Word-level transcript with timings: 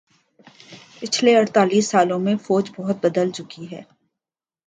پچھلے 0.99 1.31
اڑتالیس 1.37 1.85
سالوں 1.89 2.19
میں 2.19 2.35
فوج 2.43 2.71
بہت 2.77 2.97
بدل 3.03 3.31
چکی 3.31 3.65
ہے 3.71 3.81